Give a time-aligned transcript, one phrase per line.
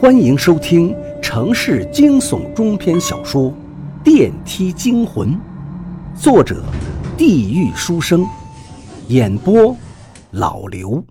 [0.00, 3.50] 欢迎收听城市惊悚中篇小说
[4.02, 5.28] 《电梯惊魂》，
[6.18, 6.64] 作者：
[7.18, 8.26] 地狱书生，
[9.08, 9.76] 演播：
[10.30, 11.04] 老刘。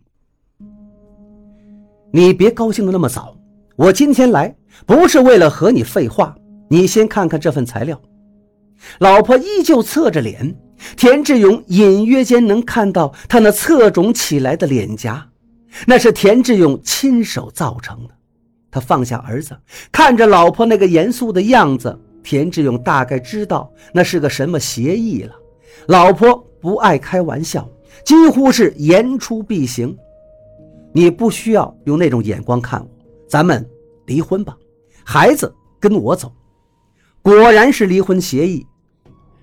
[2.11, 3.37] 你别高兴的那么早，
[3.75, 4.55] 我今天来
[4.87, 6.35] 不是为了和你废话。
[6.67, 8.01] 你先看看这份材料。
[8.97, 10.55] 老婆依旧侧着脸，
[10.97, 15.29] 田志勇隐约间能看到他那侧肿起来的脸颊，
[15.85, 18.15] 那是田志勇亲手造成的。
[18.71, 19.57] 他放下儿子，
[19.91, 25.33] 看着老婆那个严肃的样子，田志勇大概知道那是个什么协议了。
[25.87, 27.67] 老婆不爱开玩笑，
[28.03, 29.97] 几乎是言出必行。
[30.91, 32.87] 你不需要用那种眼光看我，
[33.27, 33.67] 咱们
[34.05, 34.57] 离婚吧，
[35.03, 36.31] 孩子跟我走。
[37.21, 38.65] 果然是离婚协议。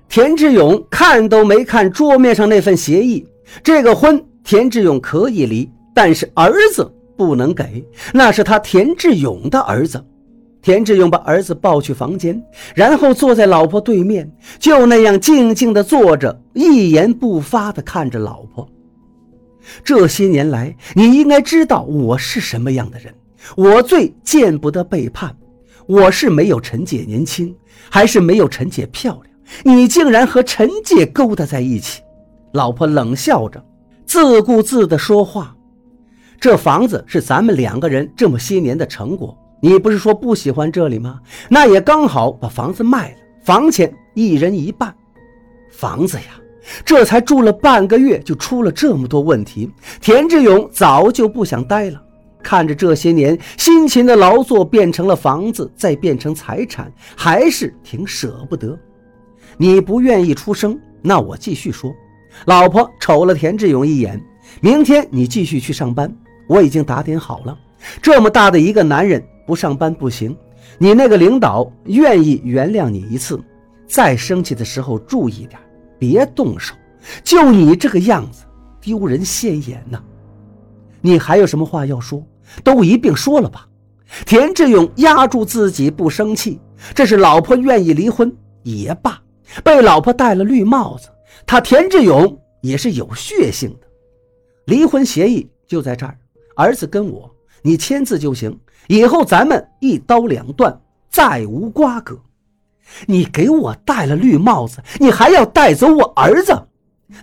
[0.09, 3.27] 田志勇看都没看桌面上那份协议，
[3.63, 10.05] 这个婚田志勇可以离，但是儿子不能给，那是他田志勇的儿子。
[10.63, 12.43] 田志勇把儿子抱去房间，
[12.75, 18.69] 然后坐在老婆对面，就那样静静地坐着，一言不发地看着老婆。
[19.85, 23.15] 这些年来，你应该知道我是什么样的人，
[23.57, 25.37] 我最见不得背叛。
[25.87, 27.55] 我是没有陈姐年轻，
[27.89, 29.77] 还是没有陈姐漂亮？
[29.77, 32.03] 你竟然和陈姐勾搭在一起！
[32.53, 33.65] 老婆冷笑着，
[34.05, 35.56] 自顾自地说话。
[36.41, 39.37] 这房子是咱们两个人这么些年的成果。
[39.61, 41.21] 你不是说不喜欢这里吗？
[41.49, 44.95] 那也刚好把房子卖了，房钱一人一半。
[45.71, 46.41] 房子呀，
[46.85, 49.71] 这才住了半个月就出了这么多问题。
[50.01, 52.03] 田志勇早就不想待了。
[52.43, 58.79] 看着这些年辛勤的劳作变成了房子，再变成财产，还是挺舍不得。
[59.57, 61.93] 你不愿意出声，那我继续说。
[62.45, 64.23] 老婆瞅了田志勇一眼，
[64.61, 66.15] 明天你继续去上班，
[66.47, 67.59] 我已经打点好了。
[68.01, 70.37] 这么大的一个男人不上班不行。
[70.79, 73.41] 你那个领导愿意原谅你一次，
[73.87, 75.59] 再生气的时候注意点，
[75.99, 76.75] 别动手。
[77.23, 78.45] 就你这个样子，
[78.81, 80.03] 丢人现眼呐！
[81.01, 82.23] 你还有什么话要说？
[82.63, 83.67] 都一并说了吧。
[84.25, 86.61] 田志勇压住自己不生气，
[86.95, 88.31] 这是老婆愿意离婚
[88.63, 89.21] 也罢，
[89.65, 91.09] 被老婆戴了绿帽子，
[91.47, 93.87] 他田志勇也是有血性的。
[94.67, 96.19] 离婚协议就在这儿，
[96.57, 97.31] 儿子跟我，
[97.63, 98.59] 你签字就行，
[98.89, 100.81] 以后咱们一刀两断，
[101.11, 102.19] 再无瓜葛。
[103.07, 106.53] 你给我戴了绿帽子，你还要带走我儿子？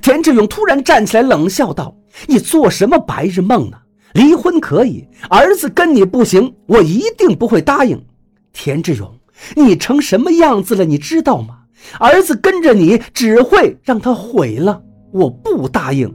[0.02, 1.96] 田志勇突然站起来，冷笑道
[2.28, 3.78] ：“你做什么白日梦呢？”
[4.14, 8.06] 离婚可以，儿子跟你不行，我一定不会答应。
[8.52, 9.12] 田志勇，
[9.56, 10.86] 你成什么样子了？
[10.86, 11.58] 你知道吗？
[12.00, 14.82] 儿子跟着你只会让他毁了。
[15.12, 16.14] 我不答应。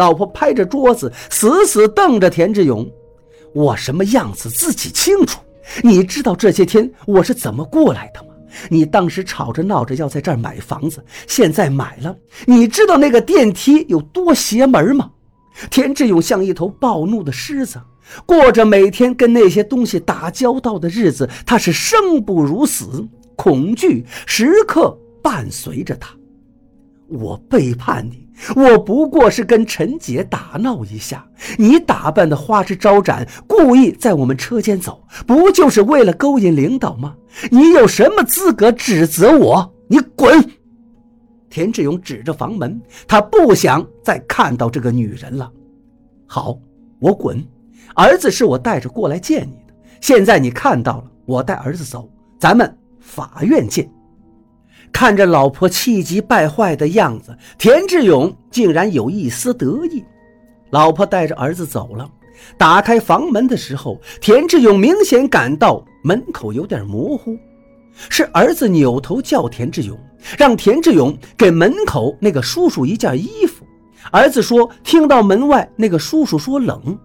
[0.00, 2.90] 老婆拍着桌子，死死瞪着田志勇。
[3.52, 5.38] 我什么样子自己清楚。
[5.82, 8.28] 你知道这些天我是怎么过来的吗？
[8.70, 12.16] 你当时吵着闹着要在这儿买房子，现在买了。
[12.46, 15.10] 你知道那个电梯有多邪门吗？
[15.68, 17.78] 田志勇像一头暴怒的狮子，
[18.24, 21.28] 过着每天跟那些东西打交道的日子。
[21.44, 23.06] 他是生不如死，
[23.36, 26.08] 恐惧时刻伴随着他。
[27.10, 31.26] 我背叛你，我不过是跟陈姐打闹一下。
[31.58, 37.16] 你打扮的花枝招展，故意在我们车间走，不就是为了勾引领导吗？
[37.50, 39.74] 你有什么资格指责我？
[39.88, 40.48] 你滚！
[41.48, 45.50] 田志勇指着房门，他不想再看到这个女人了。
[46.26, 46.56] 好，
[47.00, 47.44] 我滚。
[47.96, 53.90] 儿子是我带着过来见你的，现在你看到了，我带儿子走，咱们法院见。
[54.92, 60.04] 看着老婆气急败坏的样子，田志勇竟然有一丝得意。
[60.70, 62.08] 老婆带着儿子走了，
[62.58, 67.36] 打开房门的时候，田志勇明显感到门口有点模糊，
[68.08, 69.98] 是儿子扭头叫田志勇。
[70.36, 73.64] 让田志勇给门口那个叔叔一件衣服。
[74.12, 76.98] 儿子说听到门外那个叔叔说冷，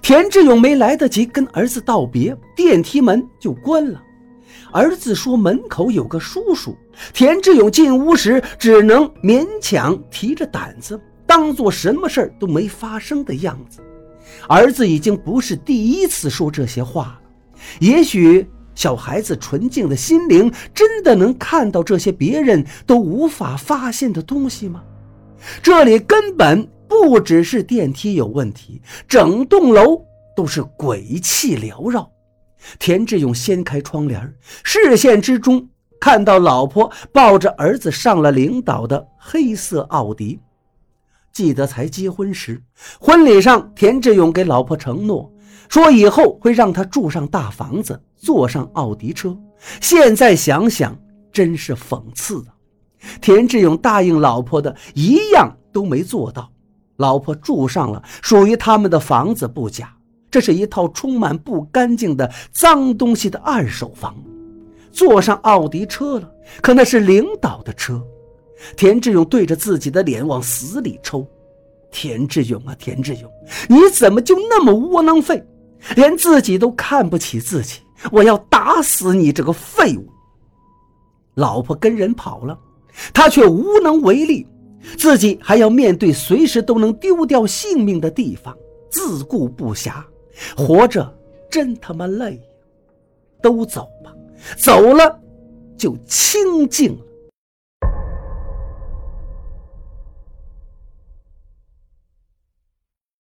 [0.00, 4.00] 田志勇没来得及跟儿子道别，电梯门就关了。
[4.72, 6.76] 儿子说门口有个叔叔。
[7.12, 13.80] 田志勇进屋时只能勉强提着胆子，当做什么事儿都没发生的样子。
[14.48, 17.20] 儿子已经不是第一次说这些话了，
[17.80, 18.46] 也许。
[18.72, 24.82] 小孩子纯净的心灵真的能看到这些别人都无法发现的东西吗？
[25.62, 30.02] 这里根本不只是电梯有问题，整栋楼
[30.34, 32.10] 都是鬼气缭绕。
[32.78, 35.68] 田志勇掀开窗帘，视线之中
[36.00, 40.40] 看到老婆抱着儿子上了领导的黑色奥迪。
[41.32, 42.62] 记得才结婚时，
[42.98, 45.32] 婚礼上田志勇给老婆承诺，
[45.68, 49.38] 说以后会让他住上大房子，坐上奥迪车。
[49.80, 50.98] 现在想想，
[51.32, 52.54] 真是讽刺啊！
[53.20, 56.50] 田志勇答应老婆的一样都没做到。
[56.96, 59.94] 老婆住上了属于他们的房子不假，
[60.30, 64.14] 这是一套充满不干净的脏东西的二手房。
[64.92, 68.02] 坐上奥迪车了，可那是领导的车。
[68.76, 71.26] 田志勇对着自己的脸往死里抽。
[71.90, 73.30] 田志勇啊，田志勇，
[73.68, 75.42] 你怎么就那么窝囊废，
[75.96, 77.80] 连自己都看不起自己？
[78.12, 80.08] 我要打死你这个废物！
[81.34, 82.58] 老婆跟人跑了，
[83.12, 84.46] 他却无能为力，
[84.96, 88.56] 自己还要面对随时都能丢掉性命的地方，
[88.90, 90.02] 自顾不暇，
[90.56, 91.12] 活着
[91.50, 92.40] 真他妈累。
[93.42, 94.14] 都走吧，
[94.58, 95.18] 走了
[95.78, 97.04] 就清净了。